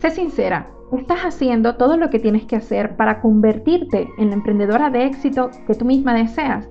Sé 0.00 0.10
sincera, 0.10 0.66
estás 0.92 1.26
haciendo 1.26 1.76
todo 1.76 1.98
lo 1.98 2.08
que 2.08 2.18
tienes 2.18 2.46
que 2.46 2.56
hacer 2.56 2.96
para 2.96 3.20
convertirte 3.20 4.08
en 4.16 4.30
la 4.30 4.36
emprendedora 4.36 4.88
de 4.88 5.04
éxito 5.04 5.50
que 5.66 5.74
tú 5.74 5.84
misma 5.84 6.14
deseas. 6.14 6.66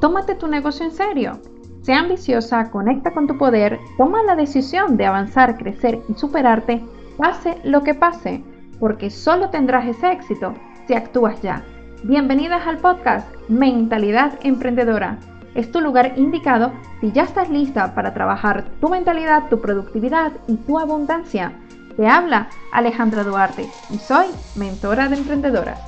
Tómate 0.00 0.34
tu 0.34 0.48
negocio 0.48 0.84
en 0.84 0.90
serio. 0.90 1.38
Sea 1.82 2.00
ambiciosa, 2.00 2.72
conecta 2.72 3.12
con 3.12 3.28
tu 3.28 3.38
poder, 3.38 3.78
toma 3.96 4.24
la 4.24 4.34
decisión 4.34 4.96
de 4.96 5.06
avanzar, 5.06 5.56
crecer 5.56 6.00
y 6.08 6.14
superarte, 6.14 6.82
pase 7.16 7.56
lo 7.62 7.84
que 7.84 7.94
pase, 7.94 8.42
porque 8.80 9.10
solo 9.10 9.50
tendrás 9.50 9.86
ese 9.86 10.10
éxito 10.10 10.52
si 10.88 10.94
actúas 10.94 11.40
ya. 11.42 11.62
Bienvenidas 12.02 12.66
al 12.66 12.78
podcast 12.78 13.32
Mentalidad 13.48 14.40
Emprendedora. 14.42 15.18
Es 15.54 15.70
tu 15.70 15.80
lugar 15.80 16.14
indicado 16.16 16.72
si 17.00 17.12
ya 17.12 17.22
estás 17.22 17.48
lista 17.48 17.94
para 17.94 18.12
trabajar 18.12 18.64
tu 18.80 18.88
mentalidad, 18.88 19.48
tu 19.48 19.60
productividad 19.60 20.32
y 20.48 20.56
tu 20.56 20.80
abundancia. 20.80 21.52
Te 21.96 22.06
habla 22.06 22.50
Alejandra 22.72 23.24
Duarte 23.24 23.70
y 23.88 23.98
soy 23.98 24.26
mentora 24.54 25.08
de 25.08 25.16
emprendedoras. 25.16 25.80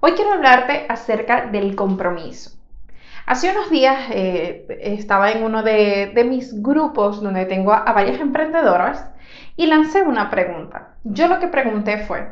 Hoy 0.00 0.12
quiero 0.12 0.32
hablarte 0.32 0.86
acerca 0.88 1.48
del 1.48 1.76
compromiso. 1.76 2.52
Hace 3.26 3.50
unos 3.50 3.68
días 3.68 3.98
eh, 4.10 4.66
estaba 4.80 5.30
en 5.30 5.42
uno 5.44 5.62
de, 5.62 6.10
mis 6.26 6.62
grupos 6.62 7.20
donde 7.20 7.44
tengo 7.44 7.74
a 7.74 7.92
varias 7.92 8.18
emprendedoras 8.18 9.10
y 9.56 9.66
lancé 9.66 10.00
una 10.00 10.30
pregunta. 10.30 10.94
Yo 11.04 11.28
lo 11.28 11.38
que 11.38 11.48
pregunté 11.48 11.98
fue, 11.98 12.30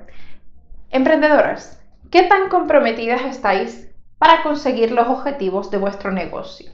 emprendedoras, 0.89 1.79
¿qué 2.11 2.23
tan 2.23 2.49
comprometidas 2.49 3.21
estáis 3.23 3.91
para 4.17 4.43
conseguir 4.43 4.93
los 4.93 5.09
objetivos 5.09 5.71
de 5.71 5.77
vuestro 5.77 6.11
negocio? 6.11 6.71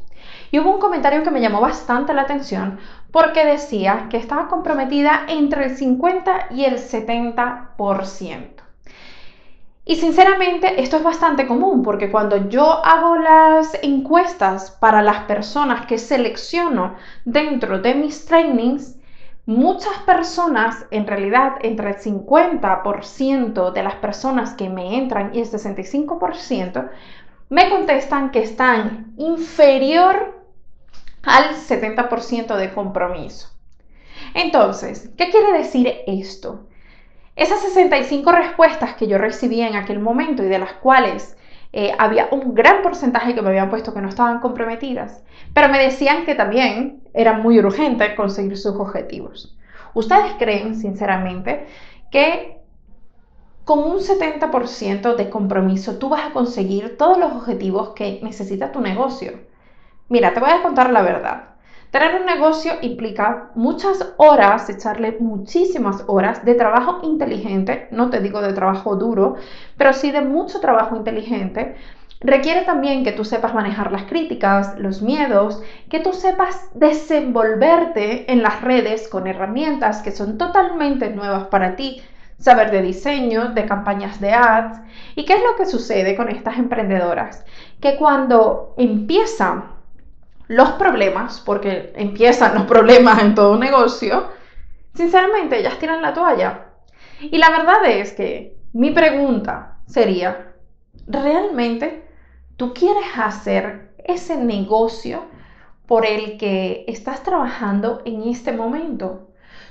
Y 0.50 0.58
hubo 0.58 0.74
un 0.74 0.80
comentario 0.80 1.22
que 1.22 1.30
me 1.30 1.40
llamó 1.40 1.60
bastante 1.60 2.12
la 2.12 2.22
atención 2.22 2.78
porque 3.12 3.44
decía 3.44 4.06
que 4.10 4.16
estaba 4.16 4.48
comprometida 4.48 5.26
entre 5.28 5.66
el 5.66 5.76
50 5.76 6.48
y 6.50 6.64
el 6.64 6.78
70%. 6.78 8.60
Y 9.84 9.96
sinceramente 9.96 10.80
esto 10.80 10.98
es 10.98 11.02
bastante 11.02 11.46
común 11.46 11.82
porque 11.82 12.10
cuando 12.10 12.48
yo 12.48 12.84
hago 12.84 13.16
las 13.16 13.76
encuestas 13.82 14.70
para 14.70 15.02
las 15.02 15.24
personas 15.24 15.86
que 15.86 15.98
selecciono 15.98 16.94
dentro 17.24 17.80
de 17.80 17.94
mis 17.94 18.24
trainings, 18.26 18.96
muchas 19.46 19.98
personas, 20.06 20.86
en 20.92 21.06
realidad 21.06 21.54
entre 21.62 21.90
el 21.90 21.96
50% 21.96 23.72
de 23.72 23.82
las 23.82 23.94
personas 23.96 24.54
que 24.54 24.68
me 24.68 24.96
entran 24.96 25.34
y 25.34 25.40
el 25.40 25.50
65%, 25.50 26.88
me 27.48 27.68
contestan 27.68 28.30
que 28.30 28.44
están 28.44 29.12
inferior 29.16 30.39
al 31.22 31.54
70% 31.54 32.56
de 32.56 32.72
compromiso. 32.72 33.48
Entonces, 34.34 35.10
¿qué 35.16 35.30
quiere 35.30 35.52
decir 35.52 35.92
esto? 36.06 36.66
Esas 37.36 37.60
65 37.60 38.32
respuestas 38.32 38.94
que 38.94 39.06
yo 39.06 39.18
recibí 39.18 39.60
en 39.60 39.76
aquel 39.76 39.98
momento 39.98 40.42
y 40.42 40.48
de 40.48 40.58
las 40.58 40.74
cuales 40.74 41.36
eh, 41.72 41.92
había 41.98 42.28
un 42.32 42.54
gran 42.54 42.82
porcentaje 42.82 43.34
que 43.34 43.42
me 43.42 43.48
habían 43.48 43.70
puesto 43.70 43.94
que 43.94 44.00
no 44.00 44.08
estaban 44.08 44.40
comprometidas, 44.40 45.22
pero 45.54 45.68
me 45.68 45.78
decían 45.78 46.24
que 46.26 46.34
también 46.34 47.02
era 47.14 47.34
muy 47.34 47.58
urgente 47.58 48.14
conseguir 48.14 48.58
sus 48.58 48.74
objetivos. 48.74 49.56
¿Ustedes 49.94 50.32
creen, 50.38 50.74
sinceramente, 50.74 51.66
que 52.10 52.58
con 53.64 53.80
un 53.80 54.00
70% 54.00 55.14
de 55.14 55.30
compromiso 55.30 55.98
tú 55.98 56.08
vas 56.08 56.26
a 56.26 56.32
conseguir 56.32 56.96
todos 56.96 57.18
los 57.18 57.32
objetivos 57.32 57.90
que 57.90 58.20
necesita 58.22 58.72
tu 58.72 58.80
negocio? 58.80 59.49
Mira, 60.10 60.34
te 60.34 60.40
voy 60.40 60.50
a 60.50 60.60
contar 60.60 60.90
la 60.90 61.02
verdad. 61.02 61.44
Tener 61.92 62.16
un 62.16 62.26
negocio 62.26 62.72
implica 62.82 63.50
muchas 63.54 64.12
horas, 64.16 64.68
echarle 64.68 65.16
muchísimas 65.20 66.02
horas 66.08 66.44
de 66.44 66.56
trabajo 66.56 66.98
inteligente, 67.04 67.86
no 67.92 68.10
te 68.10 68.18
digo 68.18 68.42
de 68.42 68.52
trabajo 68.52 68.96
duro, 68.96 69.36
pero 69.76 69.92
sí 69.92 70.10
de 70.10 70.22
mucho 70.22 70.58
trabajo 70.58 70.96
inteligente. 70.96 71.76
Requiere 72.18 72.62
también 72.62 73.04
que 73.04 73.12
tú 73.12 73.24
sepas 73.24 73.54
manejar 73.54 73.92
las 73.92 74.02
críticas, 74.06 74.76
los 74.80 75.00
miedos, 75.00 75.62
que 75.88 76.00
tú 76.00 76.12
sepas 76.12 76.70
desenvolverte 76.74 78.32
en 78.32 78.42
las 78.42 78.62
redes 78.62 79.06
con 79.06 79.28
herramientas 79.28 80.02
que 80.02 80.10
son 80.10 80.38
totalmente 80.38 81.10
nuevas 81.10 81.44
para 81.46 81.76
ti, 81.76 82.02
saber 82.36 82.72
de 82.72 82.82
diseño, 82.82 83.50
de 83.50 83.64
campañas 83.64 84.20
de 84.20 84.32
ads. 84.32 84.80
¿Y 85.14 85.24
qué 85.24 85.34
es 85.34 85.42
lo 85.44 85.54
que 85.56 85.66
sucede 85.66 86.16
con 86.16 86.28
estas 86.28 86.58
emprendedoras? 86.58 87.44
Que 87.80 87.96
cuando 87.96 88.74
empiezan 88.76 89.69
los 90.50 90.70
problemas, 90.72 91.40
porque 91.40 91.92
empiezan 91.94 92.56
los 92.56 92.64
problemas 92.64 93.22
en 93.22 93.36
todo 93.36 93.56
negocio, 93.56 94.30
sinceramente 94.94 95.60
ellas 95.60 95.78
tiran 95.78 96.02
la 96.02 96.12
toalla. 96.12 96.72
Y 97.20 97.38
la 97.38 97.50
verdad 97.50 97.86
es 97.86 98.12
que 98.12 98.56
mi 98.72 98.90
pregunta 98.90 99.76
sería, 99.86 100.54
¿realmente 101.06 102.04
tú 102.56 102.74
quieres 102.74 103.16
hacer 103.16 103.92
ese 103.98 104.36
negocio 104.38 105.22
por 105.86 106.04
el 106.04 106.36
que 106.36 106.84
estás 106.88 107.22
trabajando 107.22 108.02
en 108.04 108.24
este 108.24 108.50
momento? 108.50 109.29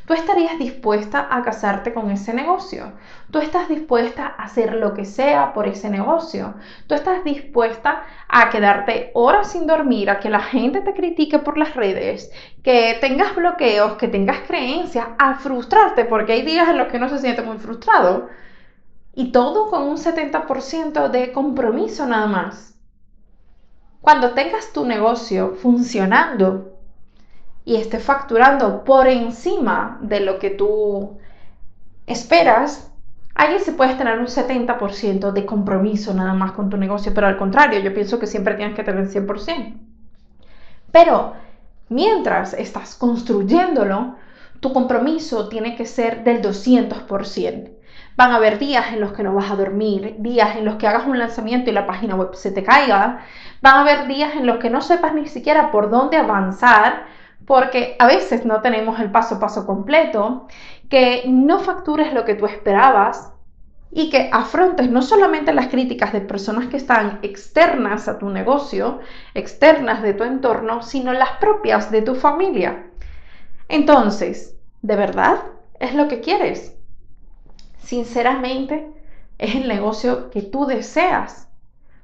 ¿Tú 0.09 0.15
estarías 0.15 0.57
dispuesta 0.57 1.27
a 1.29 1.43
casarte 1.43 1.93
con 1.93 2.09
ese 2.09 2.33
negocio? 2.33 2.93
¿Tú 3.29 3.37
estás 3.37 3.69
dispuesta 3.69 4.25
a 4.25 4.45
hacer 4.45 4.73
lo 4.73 4.95
que 4.95 5.05
sea 5.05 5.53
por 5.53 5.67
ese 5.67 5.87
negocio? 5.91 6.55
¿Tú 6.87 6.95
estás 6.95 7.23
dispuesta 7.23 8.01
a 8.27 8.49
quedarte 8.49 9.11
horas 9.13 9.51
sin 9.51 9.67
dormir, 9.67 10.09
a 10.09 10.19
que 10.19 10.31
la 10.31 10.39
gente 10.39 10.81
te 10.81 10.95
critique 10.95 11.37
por 11.37 11.59
las 11.59 11.75
redes, 11.75 12.31
que 12.63 12.97
tengas 12.99 13.35
bloqueos, 13.35 13.97
que 13.97 14.07
tengas 14.07 14.39
creencias, 14.47 15.09
a 15.19 15.35
frustrarte 15.35 16.05
porque 16.05 16.33
hay 16.33 16.41
días 16.41 16.69
en 16.69 16.79
los 16.79 16.87
que 16.87 16.97
no 16.97 17.07
se 17.07 17.19
siente 17.19 17.43
muy 17.43 17.59
frustrado? 17.59 18.29
Y 19.13 19.31
todo 19.31 19.69
con 19.69 19.83
un 19.83 19.97
70% 19.97 21.09
de 21.09 21.31
compromiso 21.31 22.07
nada 22.07 22.25
más. 22.25 22.73
Cuando 24.01 24.31
tengas 24.31 24.73
tu 24.73 24.85
negocio 24.85 25.53
funcionando, 25.61 26.78
y 27.69 27.75
esté 27.75 27.99
facturando 27.99 28.83
por 28.83 29.07
encima 29.07 29.99
de 30.01 30.21
lo 30.21 30.39
que 30.39 30.49
tú 30.49 31.19
esperas, 32.07 32.91
ahí 33.35 33.59
se 33.59 33.73
puedes 33.73 33.95
tener 33.95 34.17
un 34.17 34.25
70% 34.25 35.31
de 35.31 35.45
compromiso 35.45 36.11
nada 36.15 36.33
más 36.33 36.53
con 36.53 36.71
tu 36.71 36.77
negocio, 36.77 37.13
pero 37.13 37.27
al 37.27 37.37
contrario, 37.37 37.79
yo 37.79 37.93
pienso 37.93 38.17
que 38.17 38.25
siempre 38.25 38.55
tienes 38.55 38.75
que 38.75 38.83
tener 38.83 39.07
100%. 39.07 39.77
Pero 40.91 41.33
mientras 41.89 42.55
estás 42.55 42.95
construyéndolo, 42.95 44.15
tu 44.61 44.73
compromiso 44.73 45.47
tiene 45.47 45.75
que 45.75 45.85
ser 45.85 46.23
del 46.23 46.41
200%. 46.41 47.69
Van 48.15 48.31
a 48.31 48.37
haber 48.37 48.57
días 48.57 48.93
en 48.93 48.99
los 48.99 49.13
que 49.13 49.21
no 49.21 49.35
vas 49.35 49.51
a 49.51 49.55
dormir, 49.55 50.15
días 50.17 50.55
en 50.55 50.65
los 50.65 50.77
que 50.77 50.87
hagas 50.87 51.05
un 51.05 51.19
lanzamiento 51.19 51.69
y 51.69 51.73
la 51.73 51.85
página 51.85 52.15
web 52.15 52.33
se 52.33 52.49
te 52.49 52.63
caiga, 52.63 53.19
van 53.61 53.75
a 53.75 53.81
haber 53.81 54.07
días 54.07 54.35
en 54.35 54.47
los 54.47 54.57
que 54.57 54.71
no 54.71 54.81
sepas 54.81 55.13
ni 55.13 55.27
siquiera 55.27 55.69
por 55.69 55.91
dónde 55.91 56.17
avanzar 56.17 57.18
porque 57.49 57.95
a 57.97 58.05
veces 58.05 58.45
no 58.45 58.61
tenemos 58.61 58.99
el 58.99 59.09
paso 59.09 59.33
a 59.33 59.39
paso 59.39 59.65
completo, 59.65 60.45
que 60.87 61.23
no 61.27 61.57
factures 61.57 62.13
lo 62.13 62.23
que 62.23 62.35
tú 62.35 62.45
esperabas 62.45 63.33
y 63.89 64.11
que 64.11 64.29
afrontes 64.31 64.91
no 64.91 65.01
solamente 65.01 65.51
las 65.51 65.69
críticas 65.69 66.13
de 66.13 66.21
personas 66.21 66.67
que 66.67 66.77
están 66.77 67.17
externas 67.23 68.07
a 68.07 68.19
tu 68.19 68.29
negocio, 68.29 68.99
externas 69.33 70.03
de 70.03 70.13
tu 70.13 70.25
entorno, 70.25 70.83
sino 70.83 71.11
las 71.11 71.31
propias 71.39 71.89
de 71.89 72.03
tu 72.03 72.13
familia. 72.13 72.85
Entonces, 73.67 74.55
¿de 74.83 74.95
verdad 74.95 75.39
es 75.79 75.95
lo 75.95 76.07
que 76.07 76.21
quieres? 76.21 76.77
Sinceramente, 77.79 78.93
es 79.39 79.55
el 79.55 79.67
negocio 79.67 80.29
que 80.29 80.43
tú 80.43 80.67
deseas, 80.67 81.47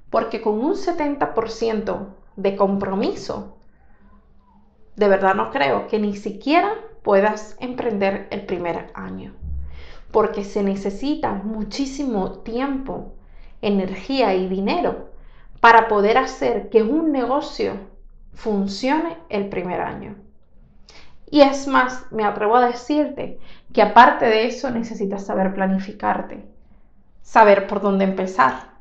porque 0.10 0.42
con 0.42 0.58
un 0.58 0.74
70% 0.74 2.08
de 2.36 2.56
compromiso 2.56 3.56
de 4.96 5.08
verdad 5.08 5.36
no 5.36 5.52
creo 5.52 5.88
que 5.88 6.00
ni 6.00 6.16
siquiera 6.16 6.74
puedas 7.04 7.58
emprender 7.60 8.28
el 8.32 8.46
primer 8.46 8.92
año, 8.94 9.34
porque 10.12 10.44
se 10.44 10.64
necesita 10.64 11.34
muchísimo 11.34 12.40
tiempo, 12.40 13.14
energía 13.62 14.34
y 14.34 14.48
dinero 14.48 15.10
para 15.60 15.88
poder 15.88 16.18
hacer 16.18 16.70
que 16.70 16.84
un 16.84 17.12
negocio 17.12 17.74
funcione 18.34 19.18
el 19.30 19.50
primer 19.50 19.82
año. 19.82 20.16
Y 21.30 21.42
es 21.42 21.68
más, 21.68 22.06
me 22.12 22.24
atrevo 22.24 22.56
a 22.56 22.68
decirte 22.68 23.40
que 23.74 23.82
aparte 23.82 24.26
de 24.26 24.46
eso 24.46 24.70
necesitas 24.70 25.26
saber 25.26 25.54
planificarte, 25.54 26.46
saber 27.22 27.68
por 27.68 27.82
dónde 27.82 28.06
empezar, 28.06 28.76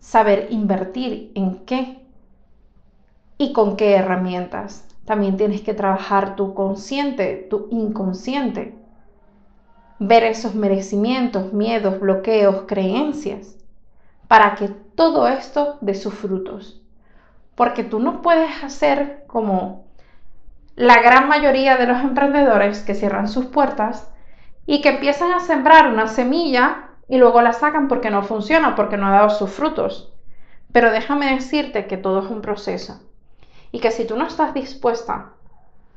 saber 0.00 0.48
invertir 0.50 1.30
en 1.34 1.64
qué 1.66 2.02
y 3.36 3.52
con 3.52 3.76
qué 3.76 3.94
herramientas. 3.96 4.93
También 5.04 5.36
tienes 5.36 5.60
que 5.60 5.74
trabajar 5.74 6.34
tu 6.34 6.54
consciente, 6.54 7.46
tu 7.50 7.68
inconsciente. 7.70 8.74
Ver 9.98 10.24
esos 10.24 10.54
merecimientos, 10.54 11.52
miedos, 11.52 12.00
bloqueos, 12.00 12.64
creencias, 12.66 13.56
para 14.28 14.54
que 14.54 14.68
todo 14.68 15.28
esto 15.28 15.76
dé 15.82 15.94
sus 15.94 16.14
frutos. 16.14 16.80
Porque 17.54 17.84
tú 17.84 18.00
no 18.00 18.22
puedes 18.22 18.64
hacer 18.64 19.24
como 19.26 19.84
la 20.74 21.00
gran 21.02 21.28
mayoría 21.28 21.76
de 21.76 21.86
los 21.86 22.00
emprendedores 22.00 22.82
que 22.82 22.94
cierran 22.94 23.28
sus 23.28 23.46
puertas 23.46 24.10
y 24.66 24.80
que 24.80 24.88
empiezan 24.88 25.32
a 25.32 25.40
sembrar 25.40 25.88
una 25.88 26.08
semilla 26.08 26.88
y 27.08 27.18
luego 27.18 27.42
la 27.42 27.52
sacan 27.52 27.88
porque 27.88 28.10
no 28.10 28.22
funciona, 28.22 28.74
porque 28.74 28.96
no 28.96 29.06
ha 29.06 29.12
dado 29.12 29.30
sus 29.30 29.50
frutos. 29.50 30.12
Pero 30.72 30.90
déjame 30.90 31.34
decirte 31.34 31.86
que 31.86 31.98
todo 31.98 32.24
es 32.24 32.30
un 32.30 32.40
proceso 32.40 33.00
y 33.74 33.80
que 33.80 33.90
si 33.90 34.04
tú 34.04 34.16
no 34.16 34.24
estás 34.24 34.54
dispuesta 34.54 35.30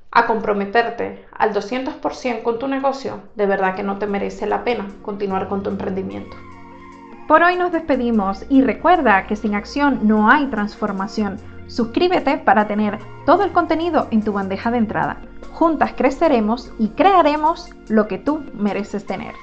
a 0.09 0.25
comprometerte 0.25 1.27
al 1.31 1.53
200% 1.53 2.41
con 2.41 2.57
tu 2.57 2.67
negocio, 2.67 3.19
de 3.35 3.45
verdad 3.45 3.75
que 3.75 3.83
no 3.83 3.99
te 3.99 4.07
merece 4.07 4.47
la 4.47 4.63
pena 4.63 4.87
continuar 5.03 5.47
con 5.47 5.61
tu 5.61 5.69
emprendimiento. 5.69 6.35
Por 7.27 7.43
hoy 7.43 7.55
nos 7.55 7.71
despedimos 7.71 8.43
y 8.49 8.63
recuerda 8.63 9.27
que 9.27 9.35
sin 9.35 9.53
acción 9.53 10.07
no 10.07 10.27
hay 10.27 10.47
transformación. 10.47 11.37
Suscríbete 11.67 12.39
para 12.39 12.67
tener 12.67 12.97
todo 13.27 13.43
el 13.43 13.51
contenido 13.51 14.07
en 14.09 14.23
tu 14.23 14.33
bandeja 14.33 14.71
de 14.71 14.79
entrada. 14.79 15.21
Juntas 15.51 15.93
creceremos 15.95 16.71
y 16.79 16.87
crearemos 16.89 17.69
lo 17.89 18.07
que 18.07 18.17
tú 18.17 18.43
mereces 18.55 19.05
tener. 19.05 19.35